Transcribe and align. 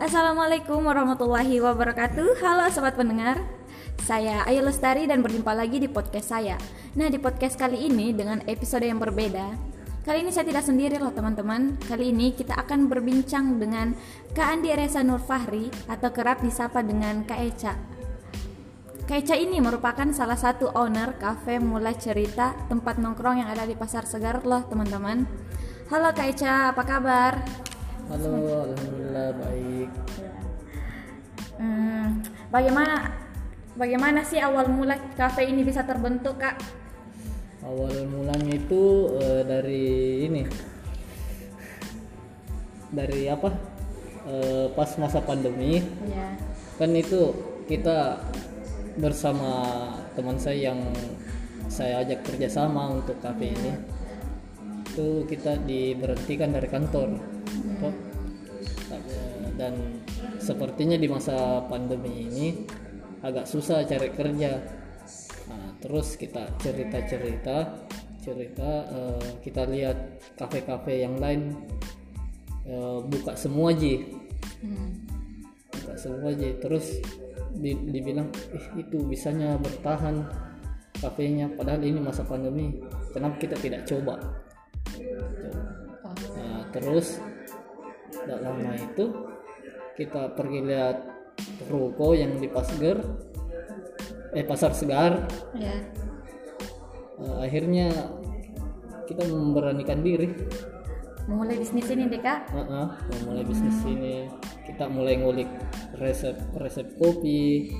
Assalamualaikum 0.00 0.80
warahmatullahi 0.80 1.60
wabarakatuh. 1.60 2.40
Halo 2.40 2.72
sobat 2.72 2.96
pendengar. 2.96 3.36
Saya 4.00 4.40
Ayu 4.48 4.64
Lestari 4.64 5.04
dan 5.04 5.20
berjumpa 5.20 5.52
lagi 5.52 5.76
di 5.76 5.92
podcast 5.92 6.32
saya. 6.32 6.56
Nah 6.96 7.12
di 7.12 7.20
podcast 7.20 7.60
kali 7.60 7.84
ini 7.84 8.16
dengan 8.16 8.40
episode 8.48 8.88
yang 8.88 8.96
berbeda. 8.96 9.52
Kali 10.00 10.24
ini 10.24 10.32
saya 10.32 10.48
tidak 10.48 10.64
sendiri 10.64 10.96
loh 10.96 11.12
teman-teman. 11.12 11.76
Kali 11.84 12.16
ini 12.16 12.32
kita 12.32 12.56
akan 12.56 12.88
berbincang 12.88 13.60
dengan 13.60 13.92
Kak 14.32 14.48
Andi 14.48 14.72
Reza 14.72 15.04
Nur 15.04 15.20
Fahri 15.20 15.68
Atau 15.84 16.16
kerap 16.16 16.40
disapa 16.40 16.80
dengan 16.80 17.20
Kak 17.28 17.40
Eca. 17.44 17.76
Kak 19.04 19.20
Eca 19.20 19.36
ini 19.36 19.60
merupakan 19.60 20.08
salah 20.16 20.40
satu 20.40 20.72
owner 20.80 21.20
cafe 21.20 21.60
Mulai 21.60 22.00
Cerita 22.00 22.56
Tempat 22.72 22.96
nongkrong 22.96 23.44
yang 23.44 23.52
ada 23.52 23.68
di 23.68 23.76
Pasar 23.76 24.08
Segar 24.08 24.48
loh 24.48 24.64
teman-teman. 24.64 25.28
Halo 25.92 26.08
Kak 26.16 26.24
Eca, 26.24 26.72
apa 26.72 26.88
kabar? 26.88 27.68
Halo, 28.10 28.66
alhamdulillah 28.66 29.28
baik. 29.38 29.90
Hmm, 31.62 32.26
bagaimana 32.50 33.14
bagaimana 33.78 34.26
sih 34.26 34.42
awal 34.42 34.66
mula 34.66 34.98
kafe 35.14 35.46
ini 35.46 35.62
bisa 35.62 35.86
terbentuk 35.86 36.42
kak? 36.42 36.58
Awal 37.62 38.10
mulanya 38.10 38.50
itu 38.58 39.14
eh, 39.14 39.42
dari 39.46 39.86
ini, 40.26 40.42
dari 42.90 43.30
apa? 43.30 43.54
Eh, 44.26 44.66
pas 44.74 44.90
masa 44.98 45.22
pandemi, 45.22 45.78
Ya. 46.10 46.34
kan 46.82 46.90
itu 46.90 47.30
kita 47.70 48.18
bersama 48.98 49.86
teman 50.18 50.34
saya 50.34 50.74
yang 50.74 50.82
saya 51.70 52.02
ajak 52.02 52.26
kerjasama 52.26 52.90
untuk 52.90 53.22
kafe 53.22 53.54
ini, 53.54 53.70
itu 54.90 55.24
kita 55.30 55.62
diberhentikan 55.62 56.50
dari 56.50 56.66
kantor. 56.66 57.08
Toh, 57.80 57.94
dan 59.60 60.00
sepertinya 60.40 60.96
di 60.96 61.04
masa 61.04 61.60
pandemi 61.68 62.24
ini 62.24 62.46
agak 63.20 63.44
susah 63.44 63.84
cari 63.84 64.08
kerja 64.08 64.56
nah, 65.52 65.70
terus 65.84 66.16
kita 66.16 66.48
cerita 66.56 66.98
cerita 67.04 67.56
cerita 68.24 68.70
eh, 68.88 69.30
kita 69.44 69.68
lihat 69.68 70.24
kafe-kafe 70.40 71.04
yang 71.04 71.20
lain 71.20 71.52
eh, 72.64 72.98
buka 73.04 73.36
semua 73.36 73.76
ji 73.76 74.16
Hmm. 74.60 75.08
buka 75.72 75.96
semua 75.96 76.36
ji 76.36 76.52
terus 76.60 77.00
di- 77.56 77.80
dibilang 77.88 78.28
ih 78.52 78.84
itu 78.84 79.00
bisanya 79.08 79.56
bertahan 79.56 80.20
kafenya 81.00 81.48
padahal 81.56 81.80
ini 81.80 81.96
masa 81.96 82.28
pandemi 82.28 82.76
kenapa 83.16 83.40
kita 83.40 83.56
tidak 83.56 83.88
coba. 83.88 84.20
Nah, 86.36 86.62
terus 86.74 87.20
tidak 88.10 88.38
lama 88.42 88.72
itu 88.76 89.04
kita 89.96 90.32
pergi 90.34 90.60
lihat 90.64 90.96
ruko 91.68 92.12
yang 92.16 92.36
di 92.40 92.48
Pasger 92.50 92.98
eh 94.30 94.46
pasar 94.46 94.70
segar. 94.74 95.26
Ya. 95.58 95.74
Eh, 97.20 97.36
akhirnya 97.42 97.90
kita 99.10 99.26
memberanikan 99.26 100.00
diri. 100.00 100.30
Memulai 101.26 101.58
bisnis 101.58 101.86
ini 101.90 102.10
deh 102.10 102.22
kak. 102.22 102.50
Heeh, 102.50 102.86
memulai 103.20 103.44
bisnis 103.46 103.78
ini. 103.86 104.30
Kita 104.66 104.86
mulai 104.86 105.18
ngulik 105.18 105.50
resep 105.98 106.38
resep 106.58 106.86
kopi 106.96 107.70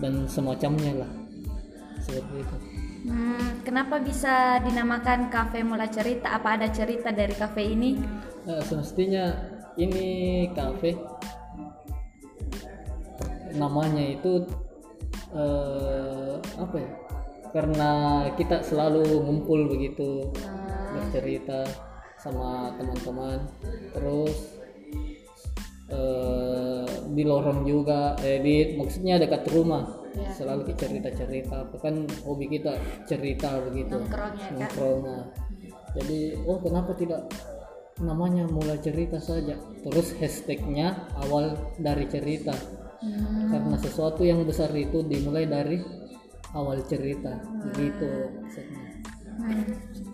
dan 0.00 0.26
semacamnya 0.26 1.04
lah 1.04 1.23
seperti 2.04 2.44
itu 2.44 2.56
Hmm, 3.04 3.60
kenapa 3.68 4.00
bisa 4.00 4.64
dinamakan 4.64 5.28
kafe 5.28 5.60
Mula 5.60 5.92
Cerita? 5.92 6.32
Apa 6.40 6.56
ada 6.56 6.72
cerita 6.72 7.12
dari 7.12 7.36
kafe 7.36 7.76
ini? 7.76 8.00
Nah, 8.48 8.64
semestinya 8.64 9.28
ini 9.76 10.48
kafe 10.56 10.96
namanya 13.60 14.00
itu 14.00 14.48
eh, 15.36 16.40
apa 16.56 16.76
ya? 16.80 16.90
Karena 17.52 17.90
kita 18.40 18.64
selalu 18.64 19.20
ngumpul 19.20 19.68
begitu 19.68 20.32
bercerita 20.96 21.68
sama 22.16 22.72
teman-teman, 22.80 23.44
terus 23.92 24.64
eh, 25.92 26.83
di 27.14 27.22
lorong 27.22 27.62
juga, 27.64 28.18
eh, 28.20 28.42
di 28.42 28.74
maksudnya 28.74 29.16
dekat 29.16 29.46
rumah 29.54 29.86
selalu 30.34 30.70
kita 30.74 30.86
cerita-cerita. 30.90 31.70
Kan 31.78 32.06
hobi 32.22 32.46
kita 32.46 32.74
cerita 33.06 33.58
begitu 33.64 33.94
Nongkrongnya 33.98 34.46
kak. 34.46 34.54
nongkrong 34.54 34.98
nah. 35.02 35.24
jadi 35.94 36.18
oh 36.46 36.58
kenapa 36.58 36.90
tidak 36.94 37.22
namanya 37.98 38.42
mulai 38.50 38.78
cerita 38.82 39.22
saja 39.22 39.54
terus 39.82 40.10
hashtagnya 40.18 41.06
awal 41.18 41.54
dari 41.78 42.06
cerita 42.10 42.54
Hmm. 42.98 43.52
karena 43.52 43.76
sesuatu 43.76 44.24
yang 44.24 44.40
besar 44.48 44.72
itu 44.72 45.04
dimulai 45.04 45.44
dari 45.44 45.76
awal 46.56 46.80
cerita 46.88 47.36
begitu 47.68 48.32
maksudnya 48.40 48.80
Hmm. 49.34 50.13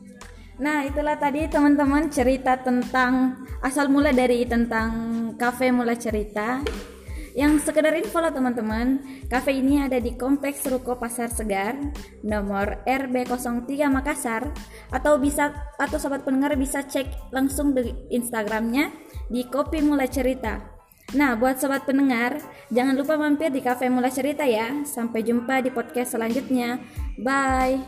Nah 0.60 0.84
itulah 0.84 1.16
tadi 1.16 1.48
teman-teman 1.48 2.12
cerita 2.12 2.60
tentang 2.60 3.40
asal 3.64 3.88
mula 3.88 4.12
dari 4.12 4.44
tentang 4.44 4.92
kafe 5.40 5.72
Mula 5.72 5.96
Cerita. 5.96 6.60
Yang 7.32 7.72
sekedar 7.72 7.96
info 7.96 8.20
lah 8.20 8.28
teman-teman. 8.28 9.00
Kafe 9.32 9.56
ini 9.56 9.80
ada 9.80 9.96
di 9.96 10.20
Kompleks 10.20 10.68
Ruko 10.68 11.00
Pasar 11.00 11.32
Segar 11.32 11.80
Nomor 12.20 12.84
RB03 12.84 13.88
Makassar. 13.88 14.52
Atau 14.92 15.16
bisa 15.16 15.48
atau 15.80 15.96
sobat 15.96 16.28
pendengar 16.28 16.52
bisa 16.60 16.84
cek 16.84 17.32
langsung 17.32 17.72
di 17.72 17.96
Instagramnya 18.12 18.92
Di 19.32 19.48
Kopi 19.48 19.80
Mula 19.80 20.04
Cerita. 20.12 20.60
Nah 21.16 21.40
buat 21.40 21.56
sobat 21.56 21.88
pendengar 21.88 22.36
Jangan 22.68 22.94
lupa 23.00 23.16
mampir 23.16 23.48
di 23.48 23.64
Kafe 23.64 23.88
Mula 23.88 24.12
Cerita 24.12 24.44
ya. 24.44 24.84
Sampai 24.84 25.24
jumpa 25.24 25.64
di 25.64 25.72
podcast 25.72 26.20
selanjutnya. 26.20 26.84
Bye 27.16 27.80